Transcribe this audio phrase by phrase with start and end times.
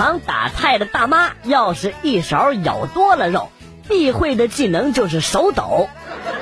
[0.00, 3.50] 食堂打菜的大妈要是一勺舀多了肉，
[3.86, 5.90] 必会的技能就是手抖。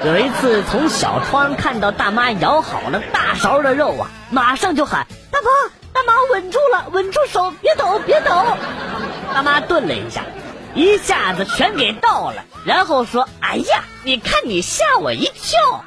[0.04, 5.48] 有一次从小窗看到大妈舀好了大勺的肉啊，马上就喊：“大妈，
[5.92, 8.30] 大妈稳住了，稳住手，别抖，别抖。”
[9.34, 10.22] 大妈顿了一下，
[10.76, 15.82] 一下子全给倒了，然后说：“哎呀，你看你吓我一跳，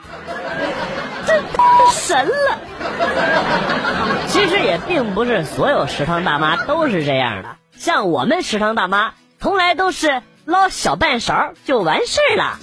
[1.25, 1.41] 这
[1.89, 2.57] 神了。”
[4.27, 7.49] 其实也并不是所有食堂大妈都是这样的，
[7.81, 10.21] 像我们食堂大妈，从来都是。
[10.45, 12.59] 捞小半勺就完事儿了。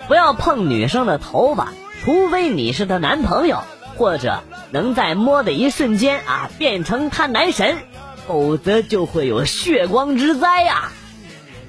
[0.08, 1.68] 不要碰女生的头发，
[2.02, 3.62] 除非你是她男朋友，
[3.96, 4.42] 或者
[4.72, 7.78] 能在摸的一瞬间啊变成她男神，
[8.26, 10.90] 否则就会有血光之灾呀。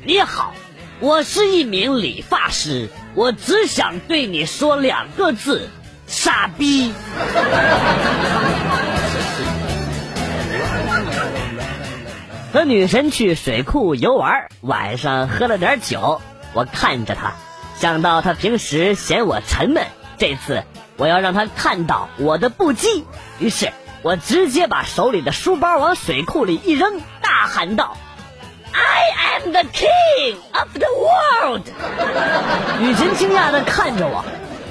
[0.04, 0.56] 你好，
[1.00, 5.70] 我是一名理发师，我只想对你说两个字：
[6.08, 6.94] 傻逼。
[12.54, 16.22] 和女神去水库游玩，晚上喝了点酒。
[16.54, 17.34] 我看着她，
[17.80, 19.88] 想到她平时嫌我沉闷，
[20.20, 20.64] 这次
[20.98, 23.06] 我要让她看到我的不羁。
[23.40, 23.72] 于是
[24.04, 27.98] 我直接把手里的书包往水库里一扔，大喊道
[28.72, 31.64] ：“I am the king of the world！”
[32.80, 34.23] 女神惊讶的看着我，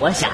[0.02, 0.30] 我想，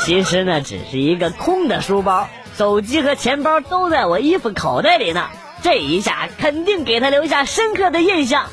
[0.00, 5.28] 其实那只是一个空的书包，手机和钱包都在我衣服口袋里呢。
[5.62, 8.44] 这一下肯定给他留下深刻的印象。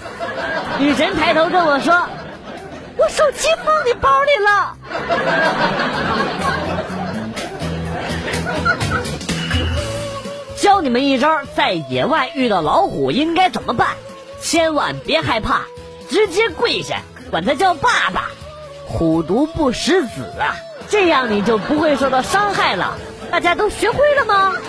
[0.80, 2.08] 女神抬头跟我说
[2.98, 4.78] ：“我手机放你包里了。
[10.56, 13.90] ”教你们一招，在野外遇到老虎应该怎么办？
[14.42, 15.64] 千万别害怕，
[16.10, 18.32] 直接跪下，管他叫爸爸。
[18.88, 20.56] 虎毒不食子啊，
[20.90, 22.98] 这样你就不会受到伤害了。
[23.32, 24.54] 大家都学会了吗？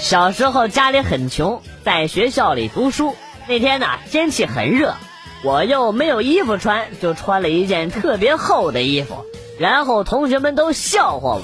[0.00, 3.16] 小时候家里很穷，在学校里读书。
[3.46, 4.94] 那天呢，天气很热，
[5.42, 9.24] 我又没有衣服穿，就穿了一件特别厚的衣服。
[9.58, 11.42] 然后同学们都笑话我。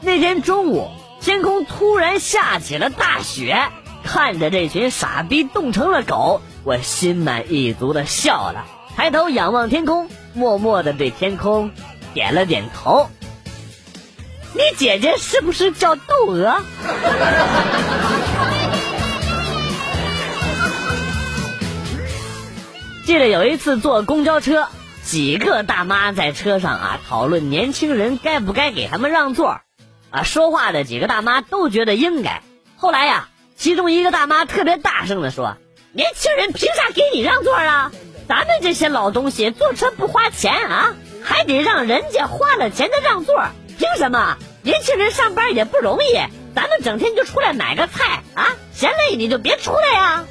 [0.00, 0.88] 那天中午，
[1.20, 3.58] 天空突然下起了大雪，
[4.06, 11.72] 看着这群傻逼冻成了狗，我心满意足的笑了，抬头仰望天空，默默的对天空
[12.14, 13.10] 点了点头。
[14.54, 16.62] 你姐姐是不是叫窦娥？
[23.04, 24.68] 记得有一次坐公交车，
[25.02, 29.60] 几个大妈在车上啊讨论年轻人该不该给他们让座，
[30.10, 32.42] 啊说话的几个大妈都觉得应该。
[32.76, 35.56] 后来呀，其中一个大妈特别大声的说
[35.92, 37.90] ：“年轻人凭啥给你让座啊？
[38.28, 40.94] 咱们这些老东西坐车不花钱啊，
[41.24, 43.34] 还得让人家花了钱的让座。”
[43.78, 44.36] 凭什么？
[44.62, 46.14] 年轻人上班也不容易，
[46.54, 50.24] 咱们整天就出来买个菜啊，嫌累你就别出来呀。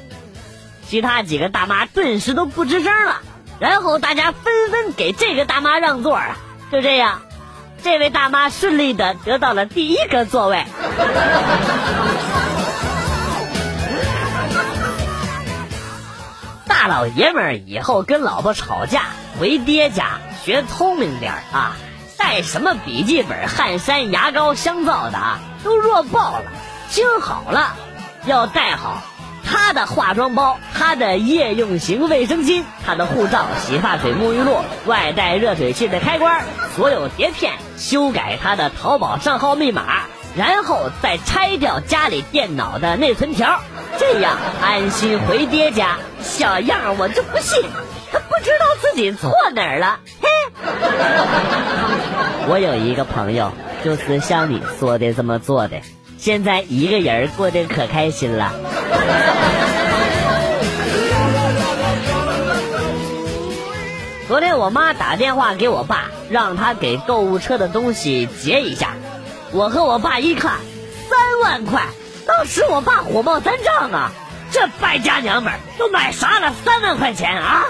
[0.88, 3.22] 其他几个大妈顿时都不吱声了，
[3.58, 6.36] 然后大家纷纷给这个大妈让座啊。
[6.70, 7.22] 就这样，
[7.82, 10.64] 这位大妈顺利的得到了第一个座位。
[16.86, 19.02] 老爷们儿以后跟老婆吵架，
[19.38, 21.76] 回爹家学聪明点啊。
[22.18, 26.44] 带什么笔记本、汗衫、牙膏、香皂的啊，都弱爆了。
[26.90, 27.74] 听好了，
[28.24, 29.02] 要带好
[29.44, 36.44] 他的化妆包、他的夜用型卫生巾、他的护照、洗发水、沐浴露、外带热水器的开关、
[36.74, 40.04] 所有碟片，修改他的淘宝账号密码，
[40.36, 43.58] 然后再拆掉家里电脑的内存条，
[43.98, 45.96] 这样安心回爹家。
[46.20, 47.62] 小样，我就不信
[48.12, 49.98] 他不知道自己错哪儿了。
[50.20, 50.28] 嘿。
[52.48, 53.50] 我有一个朋友，
[53.82, 55.78] 就是像你说的这么做的，
[56.18, 58.52] 现在一个人过得可开心了。
[64.28, 68.94] 昨天我妈打电话给我爸，让他给购物车的东西结一下。
[69.52, 70.56] 我和我爸一看，
[71.08, 71.86] 三万块，
[72.26, 74.12] 当时我爸火冒三丈啊！
[74.50, 76.52] 这败家娘们都买啥了？
[76.64, 77.64] 三万块钱啊！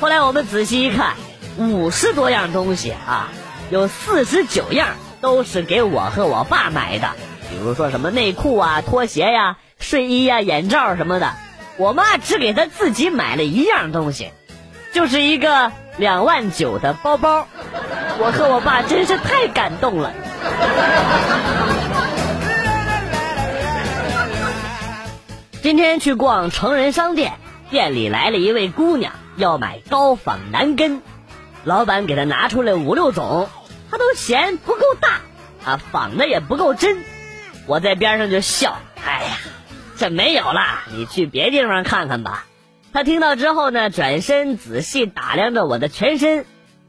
[0.00, 1.14] 后来我们仔细一看。
[1.58, 3.30] 五十多样东西啊，
[3.70, 4.88] 有四十九样
[5.22, 7.12] 都是给我和我爸买的，
[7.48, 11.32] 比如说什么内裤啊、拖鞋呀、睡衣呀、眼罩什么的。
[11.78, 14.32] 我妈只给他自己买了一样东西，
[14.92, 17.46] 就是一个两万九的包包。
[18.18, 20.12] 我和我爸真是太感动了。
[25.62, 27.34] 今天去逛成人商店，
[27.70, 31.02] 店里来了一位姑娘，要买高仿男根。
[31.64, 33.48] 老板给她拿出来五六种，
[33.90, 35.20] 她都嫌不够大，
[35.64, 36.98] 啊，仿的也不够真。
[37.66, 39.38] 我在边上就笑，哎呀，
[39.96, 42.46] 这没有啦，你去别地方看看吧。
[42.92, 46.46] 他听到之后呢，转身仔细打量着我的全身，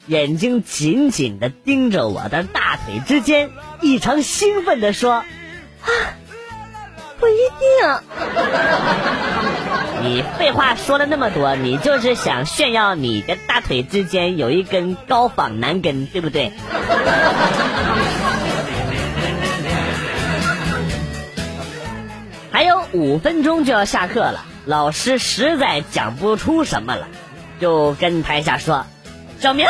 [0.08, 3.52] 眼睛紧紧的盯着我的大腿之间，
[3.82, 5.16] 异常兴奋的说
[5.84, 5.90] ：“啊，
[7.20, 7.68] 不一定。
[10.04, 16.54] ”你废话说了那么多，你就是想炫耀你的大腿之间有一根高仿男根，对不对？
[22.52, 27.08] 还有五分钟就要下课了，老师实在讲不出什么了，
[27.60, 28.86] 就跟台下说
[29.42, 29.66] ：“小明，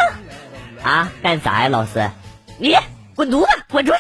[0.83, 1.69] 啊，干啥呀？
[1.69, 2.09] 老师，
[2.57, 2.75] 你
[3.15, 4.00] 滚犊子，滚出去！”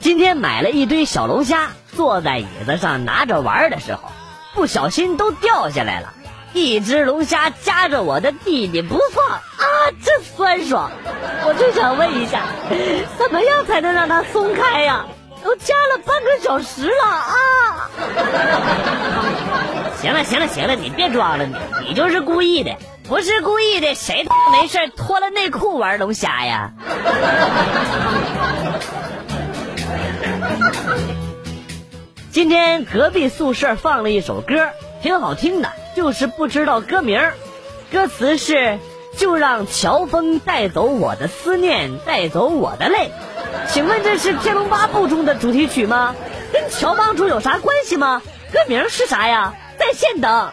[0.00, 4.12] 今天买了一堆小龙虾，坐在椅子上拿着玩的时候，
[4.54, 6.12] 不小心都掉下来了。
[6.52, 9.64] 一只龙虾夹着我的弟弟不放啊，
[10.04, 10.92] 真酸爽！
[11.46, 12.42] 我就想问一下，
[13.18, 15.06] 怎么样才能让它松开呀？
[15.42, 17.90] 都夹了半个小时了啊！
[20.04, 21.54] 行了行了行了，你别装了，你
[21.88, 22.76] 你就是故意的，
[23.08, 26.72] 不是故意的，谁没事脱了内裤玩龙虾呀？
[32.30, 34.68] 今天隔壁宿舍放了一首歌，
[35.00, 37.18] 挺好听的，就是不知道歌名。
[37.90, 38.78] 歌词是
[39.16, 43.10] “就让乔峰带走我的思念，带走我的泪”。
[43.72, 46.14] 请问这是《天龙八部》中的主题曲吗？
[46.52, 48.20] 跟乔帮主有啥关系吗？
[48.52, 49.54] 歌名是啥呀？
[49.78, 50.50] 在线等。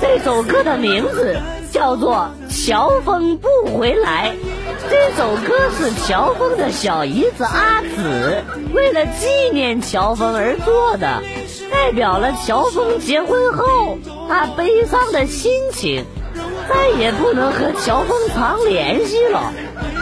[0.00, 1.36] 这首歌的名字
[1.70, 2.30] 叫做
[2.66, 4.34] 《乔峰不回来》。
[4.88, 11.22] 这首歌是乔峰的小姨子阿紫为了纪念乔峰而做的，
[11.72, 13.98] 代表了乔峰结婚后
[14.28, 16.04] 他悲伤的心情，
[16.68, 19.52] 再也不能和乔峰常联系了，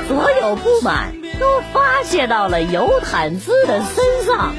[0.07, 4.55] 所有不满都发泄到了尤坦兹的身上。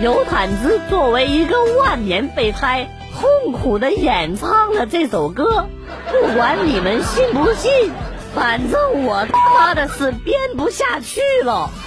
[0.00, 5.66] 尤坦子作为一个万年备胎，痛苦的演唱了这首歌，
[6.12, 7.90] 不管你们信不信。
[8.32, 11.70] 反正我他妈的是编不下去了。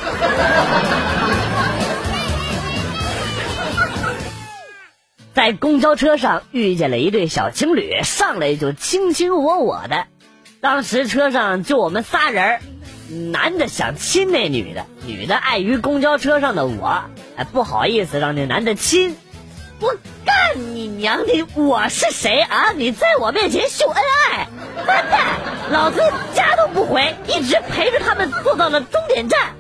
[5.34, 10.08] 在公交车上遇见了一对小情侣，上来就卿卿我我的。
[10.60, 12.60] 当时车上就我们仨人，
[13.32, 17.04] 男的想亲那女的，女的碍于公交车上的我，
[17.44, 19.18] 不好意思让那男的亲。
[19.80, 21.44] 我干你娘的！
[21.56, 22.72] 我是谁啊？
[22.76, 24.48] 你在我面前秀恩爱，
[24.86, 25.40] 笨蛋！
[25.72, 26.00] 老子
[26.36, 29.56] 家都不回，一直陪着他们坐到了终点站。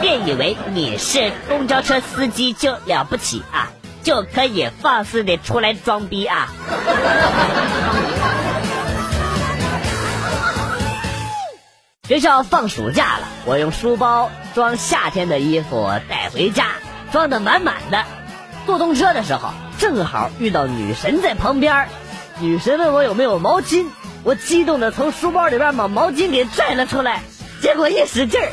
[0.00, 3.68] 别以为你是公交车司机就了不起啊，
[4.02, 6.48] 就可以放肆的出来装逼啊！
[12.06, 16.66] 学校放暑假了，我用书包装夏天的衣服带回家。
[17.10, 18.04] 装的满满的，
[18.66, 21.88] 坐动车的时候正好遇到女神在旁边，
[22.40, 23.86] 女神问我有没有毛巾，
[24.22, 27.22] 我激动的从书包里边把毛巾给拽了出来，
[27.62, 28.52] 结果一使劲儿，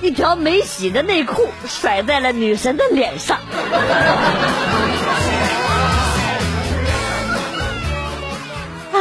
[0.00, 3.36] 一条没洗的内裤甩在了女神的脸上。
[8.92, 8.96] 啊，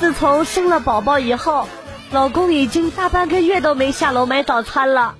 [0.00, 1.66] 自从生了宝宝以后，
[2.12, 5.14] 老公已经大半个月都没下楼买早餐了，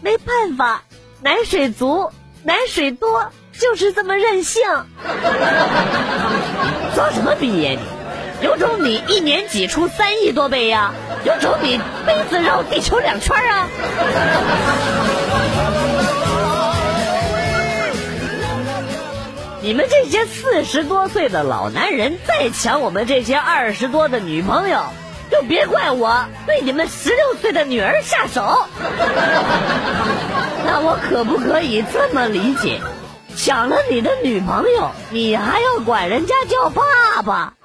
[0.00, 0.82] 没办法，
[1.22, 2.10] 奶水足。
[2.42, 4.62] 奶水多就是这么任性，
[6.94, 7.78] 装什么逼呀你？
[8.44, 10.92] 有种你一年挤出三亿多杯呀？
[11.24, 13.68] 有种你杯子绕地球两圈啊？
[19.62, 24.82] 你们这些四十多岁的老男人再抢我们这些二十多的女朋友。
[25.30, 28.66] 就别怪我对你们十六岁的女儿下手。
[30.66, 32.80] 那我可不可以这么理解？
[33.36, 37.52] 抢了你的女朋友，你还要管人家叫爸爸？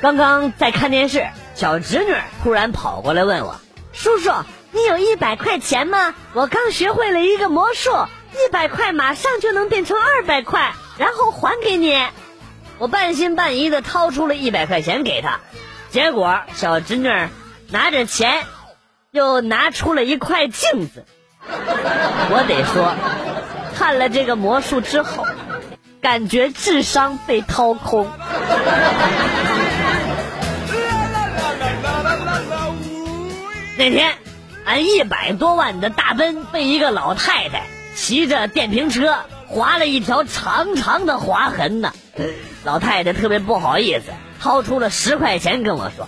[0.00, 1.24] 刚刚在看电视，
[1.54, 2.12] 小侄女
[2.42, 3.54] 突然跑过来问我
[3.94, 4.32] ：“叔叔。”
[4.72, 6.14] 你有一百块钱吗？
[6.32, 7.90] 我刚学会了一个魔术，
[8.32, 12.02] 一百块马上就能变成二百块，然后还给你。
[12.78, 15.40] 我半信半疑的掏出了一百块钱给他，
[15.90, 17.08] 结果小侄女
[17.68, 18.44] 拿着钱，
[19.10, 21.04] 又拿出了一块镜子。
[21.44, 22.94] 我得说，
[23.76, 25.26] 看了这个魔术之后，
[26.00, 28.10] 感觉智商被掏空。
[33.76, 34.14] 那天，
[34.64, 37.64] 俺一百多万的大奔被一个老太太
[37.94, 41.92] 骑着电瓶车划了一条长长的划痕呢。
[42.64, 46.06] 老太太特别不好意思，掏出了十块钱跟我说：“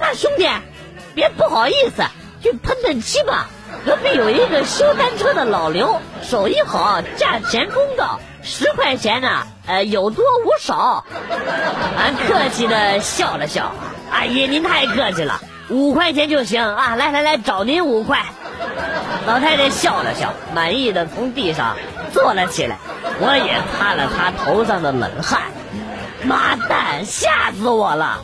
[0.00, 0.48] 大兄弟，
[1.14, 2.02] 别不好意思，
[2.42, 3.48] 去喷喷漆吧。
[3.84, 11.04] 隔壁有一个修单车的老刘，手艺好，价钱公道，十块钱呢，呃，有多无少。”
[11.98, 13.74] 俺客气的笑了笑
[14.10, 15.40] ：“阿姨，您太客气了。”
[15.72, 16.96] 五块钱就行啊！
[16.96, 18.22] 来来来，找您五块。
[19.26, 21.76] 老太太笑了笑，满意的从地上
[22.12, 22.76] 坐了起来。
[23.20, 25.40] 我也擦了擦头上的冷汗。
[26.24, 28.18] 妈蛋，吓死我了！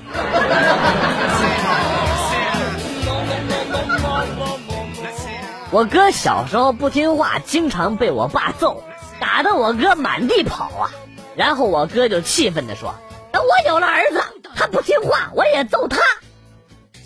[5.71, 8.83] 我哥小时候不听话，经常被我爸揍，
[9.21, 10.91] 打得我哥满地跑啊。
[11.35, 12.95] 然后我哥就气愤地说
[13.33, 14.23] ：“等我有了儿子，
[14.55, 15.99] 他不听话，我也揍他。”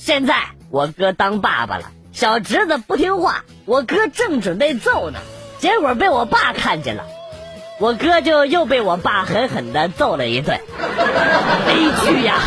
[0.05, 0.35] 现在
[0.69, 5.21] 我哥当爸爸了，小侄子不听话，我哥正准备揍呢，
[5.61, 7.05] 结果被我爸看见了，
[7.79, 10.61] 我哥就又被我爸狠狠的揍了一顿，
[11.69, 12.41] 悲剧呀！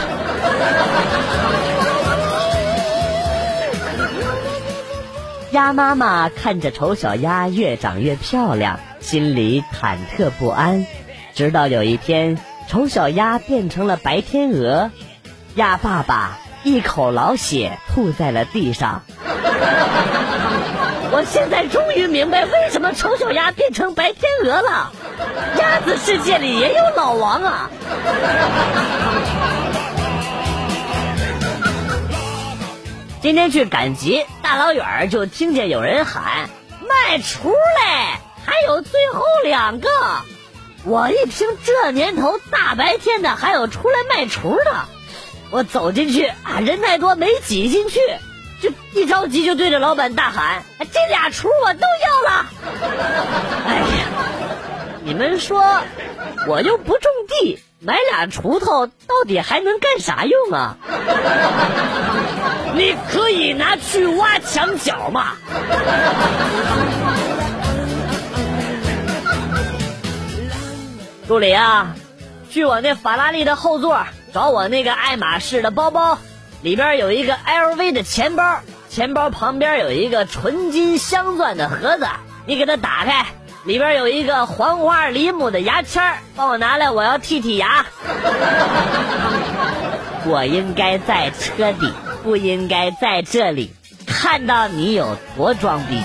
[5.52, 10.86] 鸭妈妈看着丑小鸭越长越漂亮，心里忐忑不安，
[11.34, 14.92] 直到有一天，丑小鸭变成了白天鹅，
[15.56, 16.40] 鸭爸爸。
[16.66, 19.04] 一口老血吐在了地上。
[21.12, 24.92] 我现在终于明白为什么丑小鸭变成白天鹅了。
[25.60, 27.70] 鸭子世界里也有老王啊！
[33.22, 36.50] 今天去赶集，大老远就听见有人喊
[36.82, 37.56] 卖雏嘞，
[38.44, 39.88] 还有最后两个。
[40.84, 44.86] 我一听这年头大白天的还有出来卖雏的。
[45.52, 48.00] 我走进去啊，人太多没挤进去，
[48.62, 52.46] 就一着急就对着老板大喊：“这俩雏我都要了！”
[53.66, 53.86] 哎呀，
[55.04, 55.82] 你们说，
[56.48, 60.78] 我又不种地，买俩锄头到底还能干啥用啊？
[62.74, 65.34] 你可以拿去挖墙角嘛。
[71.28, 71.96] 助理啊，
[72.50, 74.06] 去我那法拉利的后座。
[74.36, 76.18] 找我那个爱马仕的包包，
[76.62, 82.06] 里边有一个 LV 的钱包，钱包旁边有一个纯金镶钻的盒子，
[82.46, 83.28] 你给它打开，
[83.64, 86.04] 里边有一个黄花梨木的牙签
[86.36, 87.86] 帮我拿来，我要剔剔牙。
[90.28, 93.74] 我应该在车底，不应该在这里
[94.06, 96.04] 看到你有多装逼。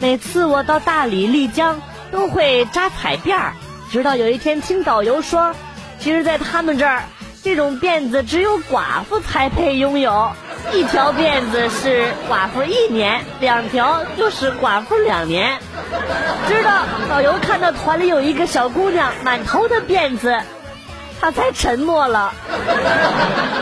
[0.00, 1.80] 每次我到大理、丽江。
[2.14, 3.54] 都会扎彩辫儿，
[3.90, 5.52] 直到有一天听导游说，
[5.98, 7.02] 其实，在他们这儿，
[7.42, 10.30] 这种辫子只有寡妇才配拥有，
[10.72, 15.58] 一条辫子是寡妇一年，两条就是寡妇两年。
[16.46, 20.38] 直到导游看到团里有一个小姑娘满头的辫子，
[21.20, 22.32] 他才沉默了。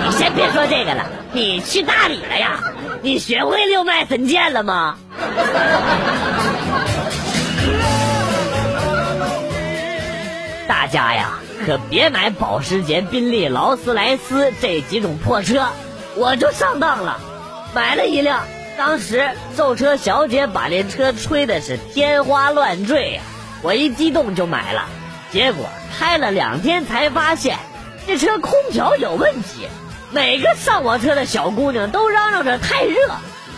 [0.04, 2.60] 你先别说这个了，你去大理了呀？
[3.00, 4.98] 你学会六脉神剑了吗？
[10.92, 15.66] 家呀，可别买保时捷、宾利、劳斯莱斯这几种破车，
[16.14, 17.18] 我就上当了，
[17.74, 18.44] 买了一辆。
[18.78, 23.22] 当时售车小姐把这车吹的是天花乱坠呀，
[23.62, 24.84] 我一激动就买了。
[25.30, 25.66] 结果
[25.98, 27.58] 开了两天才发现，
[28.06, 29.66] 这车空调有问题。
[30.10, 32.96] 每个上我车的小姑娘都嚷嚷着太热，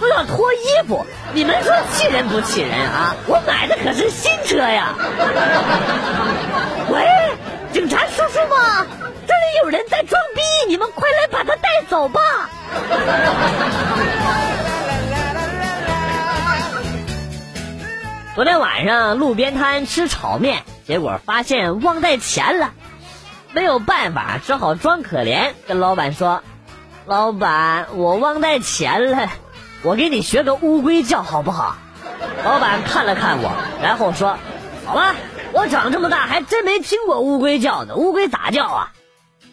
[0.01, 1.05] 都要脱衣服。
[1.33, 3.17] 你们说气人不气人啊？
[3.27, 4.95] 我买的可是新车呀！
[6.91, 7.05] 喂，
[7.75, 8.87] 警察叔叔吗？
[9.27, 12.21] 这里有人在装逼，你们快来把他带走吧！
[18.37, 22.71] 昨天晚上路边摊吃炒面，结果发现忘带钱了，
[23.53, 26.45] 没有办法，只好装可怜，跟老板说
[27.07, 29.31] ：“老板，我忘带钱了，
[29.83, 31.75] 我给你学个乌龟叫好不好？”
[32.45, 33.51] 老板看了看我，
[33.83, 34.39] 然后说
[34.87, 35.17] ：“好吧。”
[35.55, 38.93] 我长这么大还真没听过乌龟叫呢，乌龟咋叫啊？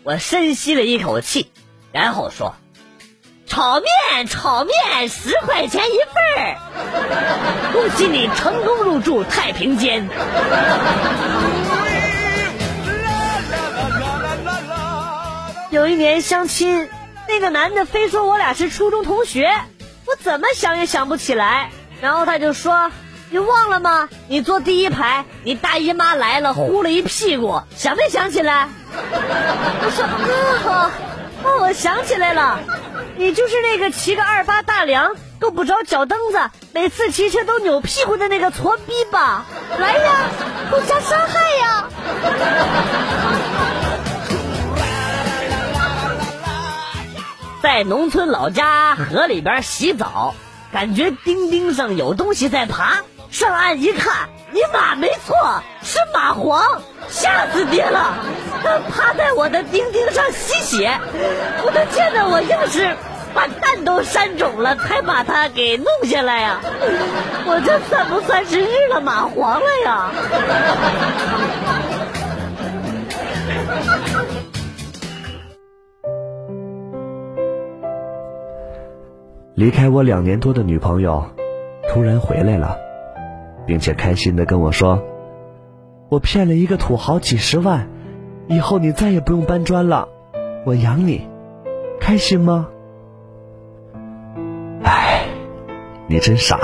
[0.02, 1.52] 我深吸了一口气，
[1.92, 2.56] 然后说
[3.46, 6.58] ：“炒面，炒面，十块钱一份儿，
[7.72, 10.10] 恭喜你成功入住太平间。”
[15.70, 16.90] 有一年相亲，
[17.28, 19.52] 那个男的非说我俩是初中同学，
[20.08, 21.70] 我怎么想也想不起来，
[22.02, 22.90] 然后他就说。
[23.34, 24.10] 你忘了吗？
[24.28, 28.68] 你坐第一排，你大姨妈来了，呼了一屁股，想没想起来？
[28.92, 30.04] 我说
[30.70, 30.92] 啊，
[31.42, 32.60] 哦，我想起来了，
[33.16, 36.42] 你就是那个骑个二八大梁够不着脚蹬子，
[36.74, 39.46] 每次骑车都扭屁股的那个矬逼吧？
[39.80, 40.12] 来呀，
[40.70, 41.88] 互相伤害呀！
[47.64, 50.36] 在农村老家河里边洗澡，
[50.74, 55.36] 感觉钉钉上有东西在爬，上岸一看，你妈没错，
[55.82, 56.62] 是蚂蟥，
[57.08, 58.14] 吓死爹了！
[58.62, 60.92] 它趴在我的钉钉上吸血，
[61.66, 62.94] 我的天哪，我硬是
[63.34, 66.60] 把蛋都扇肿了，才把它给弄下来呀！
[67.46, 70.12] 我这算不算是日了蚂蟥了呀？
[79.56, 81.26] 离开我两年多的女朋友，
[81.94, 82.78] 突然回来了，
[83.72, 85.02] 并且开心的跟我说
[86.12, 87.88] ：“我骗了一个土豪几十万，
[88.50, 90.10] 以后你再也不用搬砖了，
[90.66, 91.26] 我养你，
[91.98, 92.68] 开心吗？”
[94.84, 95.24] 哎，
[96.08, 96.60] 你真傻，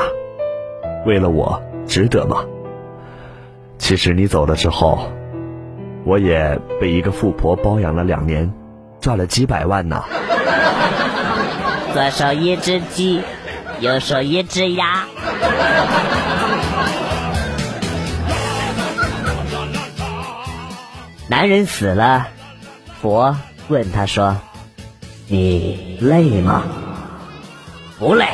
[1.06, 2.44] 为了我值得吗？
[3.78, 5.00] 其实你走了之后，
[6.04, 8.52] 我也被一个富婆包养了两年，
[9.00, 10.04] 赚了几百万呢。
[11.94, 13.22] 左手一只鸡，
[13.80, 15.06] 右手一只鸭。
[21.30, 22.30] 男人死了，
[23.02, 23.36] 佛
[23.68, 24.38] 问他说
[25.28, 26.64] ：“你累吗
[28.00, 28.26] ？”“不累。”“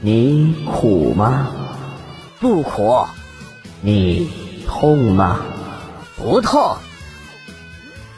[0.00, 1.48] 你苦吗
[2.38, 3.06] ？”“不苦。
[3.82, 4.30] ”“你
[4.68, 5.40] 痛吗
[6.16, 6.76] ？”“不痛。”“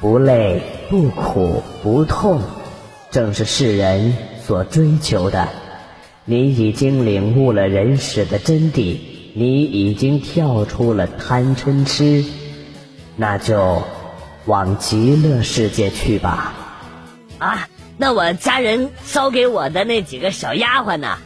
[0.00, 2.42] 不累不苦不痛。”
[3.10, 4.14] 正是世人
[4.44, 5.48] 所追求的。
[6.26, 8.98] 你已经领悟了人世的真谛，
[9.34, 12.22] 你已经跳出了贪嗔痴，
[13.16, 13.82] 那就
[14.44, 16.52] 往极乐世界去吧。
[17.38, 21.16] 啊，那我家人烧给我的那几个小丫鬟呢？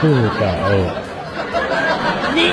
[0.00, 0.90] 不给。
[2.34, 2.52] 你，你，